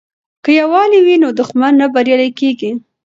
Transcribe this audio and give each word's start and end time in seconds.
که 0.43 0.51
یووالی 0.59 0.99
وي 1.05 1.15
نو 1.23 1.29
دښمن 1.39 1.73
نه 1.81 1.87
بریالی 1.93 2.29
کیږي. 2.39 2.71